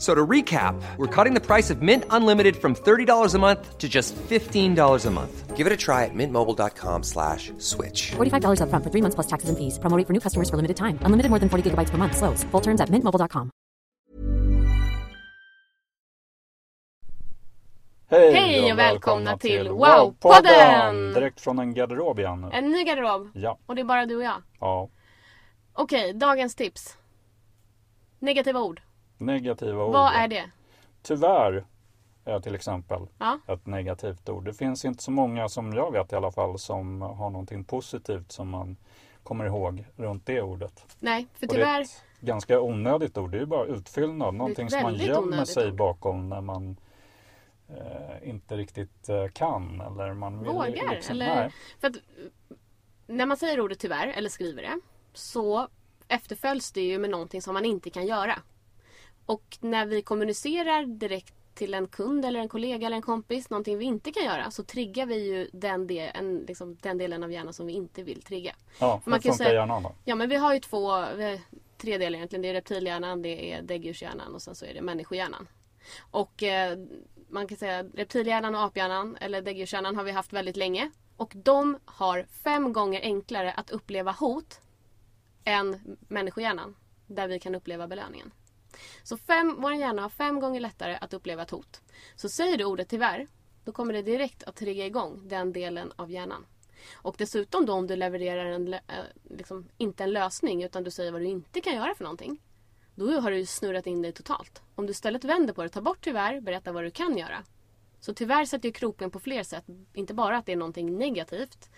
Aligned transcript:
F- 0.00 0.04
So 0.06 0.14
to 0.14 0.26
recap, 0.26 0.74
we're 0.96 1.24
cutting 1.24 1.34
the 1.34 1.46
price 1.46 1.68
of 1.74 1.82
Mint 1.82 2.04
Unlimited 2.10 2.56
from 2.56 2.74
$30 2.74 3.34
a 3.34 3.38
month 3.38 3.76
to 3.78 3.86
just 3.88 4.14
$15 4.30 5.06
a 5.06 5.10
month. 5.10 5.56
Give 5.56 5.66
it 5.66 5.72
a 5.74 5.76
try 5.76 6.04
at 6.06 6.14
mintmobile.com 6.14 7.02
slash 7.02 7.52
switch. 7.58 8.12
$45 8.16 8.60
upfront 8.62 8.82
for 8.82 8.90
three 8.90 9.02
months 9.02 9.14
plus 9.14 9.26
taxes 9.26 9.50
and 9.50 9.58
fees. 9.58 9.78
Promo 9.78 9.96
rate 9.98 10.06
for 10.06 10.14
new 10.14 10.20
customers 10.20 10.48
for 10.48 10.56
limited 10.56 10.76
time. 10.76 10.98
Unlimited 11.04 11.28
more 11.30 11.38
than 11.38 11.48
40 11.50 11.62
gigabytes 11.70 11.90
per 11.90 11.98
month. 11.98 12.16
Slows. 12.16 12.44
Full 12.52 12.62
terms 12.62 12.80
at 12.80 12.88
mintmobile.com. 12.90 13.50
Hej, 18.10 18.32
Hej 18.32 18.64
och 18.64 18.72
och 18.72 18.78
välkomna 18.78 19.38
till 19.38 19.68
Wow-podden! 19.68 20.14
Wow-podden! 20.20 21.14
Direkt 21.14 21.40
från 21.40 21.58
en 21.58 21.74
garderob 21.74 22.18
igen. 22.18 22.44
En 22.52 22.70
ny 22.70 22.84
garderob. 22.84 23.28
Ja, 23.34 23.58
Och 23.66 23.74
det 23.74 23.80
är 23.80 23.84
bara 23.84 24.06
du 24.06 24.16
och 24.16 24.22
jag. 24.22 24.42
ja. 24.60 24.88
Okej, 25.72 26.12
dagens 26.14 26.54
tips. 26.54 26.96
Negativa 28.18 28.60
ord. 28.60 28.80
Negativa 29.20 29.84
ord. 29.84 29.92
Vad 29.92 30.12
är 30.14 30.28
det? 30.28 30.50
Tyvärr 31.02 31.64
är 32.24 32.40
till 32.40 32.54
exempel 32.54 33.06
Ja. 33.18 33.38
ett 33.46 33.66
negativt 33.66 34.28
ord. 34.28 34.44
Det 34.44 34.52
finns 34.54 34.84
inte 34.84 35.02
så 35.02 35.10
många 35.10 35.48
som 35.48 35.72
jag 35.72 35.92
vet 35.92 36.12
i 36.12 36.16
alla 36.16 36.30
fall 36.32 36.58
som 36.58 37.02
har 37.02 37.30
någonting 37.30 37.64
positivt 37.64 38.32
som 38.32 38.48
man 38.48 38.76
kommer 39.22 39.44
ihåg 39.46 39.84
runt 39.96 40.26
det 40.26 40.42
ordet. 40.42 40.86
Nej, 40.98 41.26
för 41.34 41.46
Och 41.46 41.54
det 41.54 41.60
är 41.62 41.64
tyvärr. 41.66 41.80
ett 41.82 42.04
ganska 42.20 42.60
onödigt 42.60 43.18
ord. 43.18 43.30
Det 43.30 43.36
är 43.36 43.40
ju 43.40 43.46
bara 43.46 43.64
utfyllnad. 43.66 44.34
Någonting 44.34 44.70
som 44.70 44.82
man 44.82 44.94
gömmer 44.94 45.44
sig 45.44 45.72
bakom 45.72 46.28
när 46.28 46.40
man 46.40 46.76
eh, 47.68 48.28
inte 48.28 48.56
riktigt 48.56 49.08
eh, 49.08 49.26
kan. 49.28 49.80
Eller 49.80 50.14
man 50.14 50.38
vill 50.38 50.48
Vågar, 50.52 50.90
liksom, 50.90 51.12
eller- 51.14 51.34
Nej. 51.34 51.50
För 51.80 51.88
att 51.88 51.96
när 53.06 53.26
man 53.26 53.36
säger 53.36 53.60
ordet 53.60 53.78
tyvärr, 53.78 54.06
eller 54.08 54.28
skriver 54.28 54.62
det, 54.62 54.80
så 55.12 55.68
efterföljs 56.08 56.72
det 56.72 56.80
ju 56.80 56.98
med 56.98 57.10
någonting 57.10 57.42
som 57.42 57.54
man 57.54 57.64
inte 57.64 57.90
kan 57.90 58.06
göra. 58.06 58.38
Och 59.30 59.58
när 59.60 59.86
vi 59.86 60.02
kommunicerar 60.02 60.84
direkt 60.84 61.34
till 61.54 61.74
en 61.74 61.86
kund 61.86 62.24
eller 62.24 62.40
en 62.40 62.48
kollega 62.48 62.86
eller 62.86 62.96
en 62.96 63.02
kompis, 63.02 63.50
någonting 63.50 63.78
vi 63.78 63.84
inte 63.84 64.12
kan 64.12 64.24
göra, 64.24 64.50
så 64.50 64.62
triggar 64.62 65.06
vi 65.06 65.26
ju 65.28 65.48
den, 65.52 65.86
del, 65.86 66.44
liksom, 66.48 66.76
den 66.82 66.98
delen 66.98 67.24
av 67.24 67.32
hjärnan 67.32 67.52
som 67.52 67.66
vi 67.66 67.72
inte 67.72 68.02
vill 68.02 68.22
trigga. 68.22 68.54
Ja, 68.80 69.00
Man 69.04 69.12
hur 69.14 69.20
kan 69.20 69.34
säga- 69.34 69.52
hjärnan 69.52 69.82
då? 69.82 69.92
Ja 70.04 70.14
men 70.14 70.28
vi 70.28 70.36
har 70.36 70.54
ju 70.54 70.60
två, 70.60 70.90
har 70.90 71.38
tre 71.78 71.98
delar 71.98 72.16
egentligen. 72.16 72.42
Det 72.42 72.48
är 72.48 72.52
reptilhjärnan, 72.54 73.22
det 73.22 73.52
är 73.52 73.62
däggdjurshjärnan 73.62 74.34
och 74.34 74.42
sen 74.42 74.54
så 74.54 74.64
är 74.64 74.74
det 74.74 74.82
människohjärnan. 74.82 75.48
Och 76.10 76.42
eh, 76.42 76.78
man 77.28 77.46
kan 77.48 77.58
säga 77.58 77.82
reptilhjärnan 77.82 78.54
och 78.54 78.62
aphjärnan, 78.62 79.16
eller 79.20 79.42
däggdjurshjärnan 79.42 79.96
har 79.96 80.04
vi 80.04 80.10
haft 80.12 80.32
väldigt 80.32 80.56
länge. 80.56 80.90
Och 81.16 81.32
de 81.36 81.78
har 81.84 82.26
fem 82.44 82.72
gånger 82.72 83.00
enklare 83.00 83.52
att 83.52 83.70
uppleva 83.70 84.12
hot 84.12 84.60
än 85.44 85.96
människohjärnan. 86.08 86.76
Där 87.06 87.28
vi 87.28 87.40
kan 87.40 87.54
uppleva 87.54 87.86
belöningen. 87.86 88.30
Så 89.02 89.16
fem, 89.16 89.56
vår 89.58 89.74
hjärna 89.74 90.02
har 90.02 90.08
fem 90.08 90.40
gånger 90.40 90.60
lättare 90.60 90.98
att 91.00 91.14
uppleva 91.14 91.42
ett 91.42 91.50
hot. 91.50 91.82
Så 92.16 92.28
säger 92.28 92.58
du 92.58 92.64
ordet 92.64 92.88
tyvärr, 92.88 93.26
då 93.64 93.72
kommer 93.72 93.92
det 93.92 94.02
direkt 94.02 94.42
att 94.42 94.56
trigga 94.56 94.86
igång 94.86 95.28
den 95.28 95.52
delen 95.52 95.92
av 95.96 96.10
hjärnan. 96.10 96.46
Och 96.92 97.14
dessutom 97.18 97.66
då 97.66 97.72
om 97.72 97.86
du 97.86 97.96
levererar 97.96 98.46
en, 98.46 98.74
eh, 98.74 98.80
liksom, 99.30 99.68
inte 99.78 100.04
en 100.04 100.10
lösning 100.10 100.62
utan 100.62 100.84
du 100.84 100.90
säger 100.90 101.12
vad 101.12 101.20
du 101.20 101.26
inte 101.26 101.60
kan 101.60 101.74
göra 101.74 101.94
för 101.94 102.04
någonting. 102.04 102.40
Då 102.94 103.20
har 103.20 103.30
du 103.30 103.36
ju 103.36 103.46
snurrat 103.46 103.86
in 103.86 104.02
dig 104.02 104.12
totalt. 104.12 104.62
Om 104.74 104.86
du 104.86 104.90
istället 104.90 105.24
vänder 105.24 105.54
på 105.54 105.62
det, 105.62 105.68
tar 105.68 105.80
bort 105.80 105.98
tyvärr, 106.00 106.40
berätta 106.40 106.72
vad 106.72 106.84
du 106.84 106.90
kan 106.90 107.18
göra. 107.18 107.44
Så 108.00 108.14
tyvärr 108.14 108.44
sätter 108.44 108.68
ju 108.68 108.72
kroppen 108.72 109.10
på 109.10 109.20
fler 109.20 109.42
sätt. 109.42 109.64
Inte 109.94 110.14
bara 110.14 110.38
att 110.38 110.46
det 110.46 110.52
är 110.52 110.56
någonting 110.56 110.98
negativt 110.98 111.70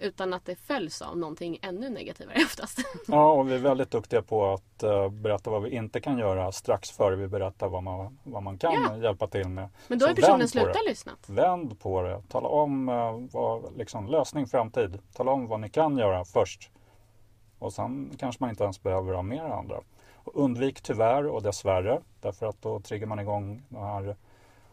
utan 0.00 0.32
att 0.34 0.44
det 0.44 0.56
följs 0.56 1.02
av 1.02 1.18
någonting 1.18 1.58
ännu 1.62 1.90
negativare 1.90 2.36
oftast. 2.44 2.78
Ja, 3.08 3.32
och 3.32 3.48
vi 3.50 3.54
är 3.54 3.58
väldigt 3.58 3.90
duktiga 3.90 4.22
på 4.22 4.52
att 4.52 4.82
eh, 4.82 5.08
berätta 5.08 5.50
vad 5.50 5.62
vi 5.62 5.70
inte 5.70 6.00
kan 6.00 6.18
göra 6.18 6.52
strax 6.52 6.90
före 6.90 7.16
vi 7.16 7.28
berättar 7.28 7.68
vad 7.68 7.82
man, 7.82 8.18
vad 8.22 8.42
man 8.42 8.58
kan 8.58 8.72
Ja. 8.72 8.96
hjälpa 8.96 9.26
till 9.26 9.48
med. 9.48 9.68
Men 9.88 9.98
då 9.98 10.06
har 10.06 10.14
personen 10.14 10.48
slutat 10.48 10.76
lyssna. 10.88 11.12
Vänd 11.26 11.80
på 11.80 12.02
det. 12.02 12.22
Tala 12.28 12.48
om 12.48 12.88
eh, 12.88 13.18
vad, 13.32 13.76
liksom, 13.76 14.06
lösning 14.06 14.46
framtid. 14.46 14.98
Tala 15.14 15.32
om 15.32 15.46
vad 15.46 15.60
ni 15.60 15.70
kan 15.70 15.98
göra 15.98 16.24
först. 16.24 16.70
Och 17.58 17.72
sen 17.72 18.16
kanske 18.18 18.42
man 18.42 18.50
inte 18.50 18.64
ens 18.64 18.82
behöver 18.82 19.14
ha 19.14 19.22
det 19.22 19.54
andra. 19.54 19.80
Och 20.14 20.44
undvik 20.44 20.80
tyvärr 20.80 21.26
och 21.26 21.42
dessvärre. 21.42 22.00
Därför 22.20 22.46
att 22.46 22.62
då 22.62 22.80
triggar 22.80 23.06
man 23.06 23.18
igång 23.18 23.62
den 23.68 23.82
här 23.82 24.16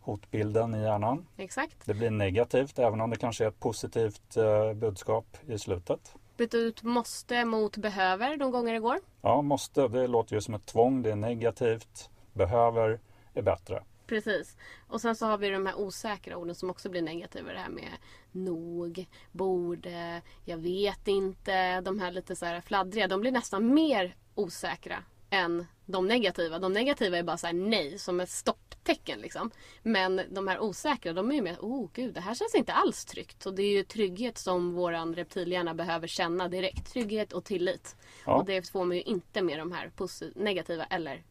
hotbilden 0.00 0.74
i 0.74 0.82
hjärnan. 0.82 1.26
Exakt. 1.36 1.76
Det 1.86 1.94
blir 1.94 2.10
negativt 2.10 2.78
även 2.78 3.00
om 3.00 3.10
det 3.10 3.16
kanske 3.16 3.44
är 3.44 3.48
ett 3.48 3.60
positivt 3.60 4.36
eh, 4.36 4.72
budskap 4.72 5.36
i 5.46 5.58
slutet. 5.58 6.14
Byta 6.36 6.56
ut 6.56 6.82
måste 6.82 7.44
mot 7.44 7.76
behöver 7.76 8.36
de 8.36 8.50
gånger 8.50 8.72
det 8.72 8.78
går. 8.80 8.98
Ja, 9.22 9.42
måste. 9.42 9.88
Det 9.88 10.06
låter 10.06 10.34
ju 10.34 10.40
som 10.40 10.54
ett 10.54 10.66
tvång. 10.66 11.02
Det 11.02 11.10
är 11.10 11.16
negativt. 11.16 12.10
Behöver 12.32 13.00
är 13.34 13.42
bättre. 13.42 13.82
Precis. 14.06 14.56
Och 14.88 15.00
sen 15.00 15.16
så 15.16 15.26
har 15.26 15.38
vi 15.38 15.50
de 15.50 15.66
här 15.66 15.78
osäkra 15.78 16.36
orden 16.36 16.54
som 16.54 16.70
också 16.70 16.88
blir 16.88 17.02
negativa. 17.02 17.52
Det 17.52 17.58
här 17.58 17.70
med 17.70 17.90
nog, 18.32 19.06
borde, 19.32 20.22
jag 20.44 20.56
vet 20.56 21.08
inte. 21.08 21.80
De 21.80 22.00
här 22.00 22.10
lite 22.10 22.36
så 22.36 22.46
här 22.46 22.60
fladdriga. 22.60 23.08
De 23.08 23.20
blir 23.20 23.32
nästan 23.32 23.74
mer 23.74 24.16
osäkra 24.34 25.04
än 25.30 25.66
de 25.86 26.06
negativa. 26.06 26.58
De 26.58 26.72
negativa 26.72 27.18
är 27.18 27.22
bara 27.22 27.36
så 27.36 27.46
här 27.46 27.54
nej, 27.54 27.98
som 27.98 28.20
ett 28.20 28.30
stopptecken 28.30 29.20
liksom. 29.20 29.50
Men 29.82 30.20
de 30.30 30.48
här 30.48 30.60
osäkra, 30.60 31.12
de 31.12 31.30
är 31.30 31.34
ju 31.34 31.42
mer 31.42 31.56
oh 31.60 31.90
gud, 31.92 32.14
det 32.14 32.20
här 32.20 32.34
känns 32.34 32.54
inte 32.54 32.72
alls 32.72 33.04
tryggt. 33.04 33.46
Och 33.46 33.54
det 33.54 33.62
är 33.62 33.70
ju 33.70 33.82
trygghet 33.82 34.38
som 34.38 34.72
våran 34.72 35.14
reptilhjärna 35.14 35.74
behöver 35.74 36.06
känna 36.06 36.48
direkt. 36.48 36.92
Trygghet 36.92 37.32
och 37.32 37.44
tillit. 37.44 37.96
Ja. 38.26 38.34
Och 38.34 38.44
det 38.44 38.70
får 38.70 38.84
man 38.84 38.96
ju 38.96 39.02
inte 39.02 39.42
med 39.42 39.58
de 39.58 39.72
här 39.72 39.90
negativa 40.34 40.84
eller 40.84 41.22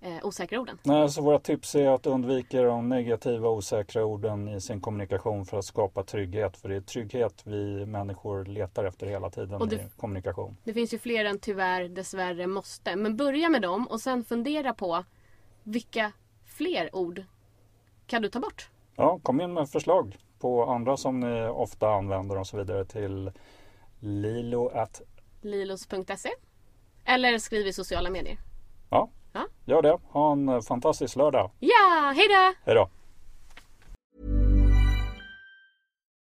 eh, 0.00 0.26
osäkra 0.26 0.60
orden. 0.60 0.78
Nej, 0.82 1.08
så 1.10 1.22
våra 1.22 1.38
tips 1.38 1.74
är 1.74 1.88
att 1.88 2.06
undvika 2.06 2.62
de 2.62 2.88
negativa 2.88 3.48
osäkra 3.48 4.04
orden 4.04 4.48
i 4.48 4.60
sin 4.60 4.80
kommunikation 4.80 5.44
för 5.46 5.58
att 5.58 5.64
skapa 5.64 6.02
trygghet. 6.02 6.56
För 6.56 6.68
det 6.68 6.76
är 6.76 6.80
trygghet 6.80 7.42
vi 7.44 7.86
människor 7.86 8.44
letar 8.44 8.84
efter 8.84 9.06
hela 9.06 9.30
tiden 9.30 9.60
Och 9.60 9.68
det- 9.68 9.76
i 9.76 9.88
kommunikation. 9.96 10.56
Det 10.64 10.72
finns 10.72 10.94
ju 10.94 10.98
fler 10.98 11.24
än 11.24 11.38
tyvärr, 11.38 11.88
dessvärre, 11.88 12.46
måste. 12.46 12.96
Men 12.96 13.16
börja 13.16 13.48
med 13.48 13.62
dem 13.62 13.86
och 13.86 14.00
sen 14.00 14.24
fundera 14.24 14.74
på 14.74 15.04
vilka 15.62 16.12
fler 16.44 16.96
ord 16.96 17.22
kan 18.06 18.22
du 18.22 18.28
ta 18.28 18.40
bort? 18.40 18.70
Ja, 18.96 19.18
kom 19.22 19.40
in 19.40 19.52
med 19.52 19.68
förslag 19.70 20.16
på 20.38 20.64
andra 20.64 20.96
som 20.96 21.20
ni 21.20 21.48
ofta 21.48 21.88
använder 21.88 22.38
och 22.38 22.46
så 22.46 22.56
vidare 22.56 22.84
till 22.84 23.30
lilo 24.00 24.68
at... 24.68 25.02
Lilos.se 25.40 26.30
Eller 27.04 27.38
skriv 27.38 27.66
i 27.66 27.72
sociala 27.72 28.10
medier. 28.10 28.38
Ja, 28.90 28.96
Ja. 28.98 29.10
Gör 29.66 29.82
det. 29.82 29.98
Ha 30.10 30.32
en 30.32 30.48
eh, 30.48 30.60
fantastisk 30.60 31.16
lördag. 31.16 31.50
Ja, 31.60 32.12
hej 32.16 32.26
då! 32.74 32.88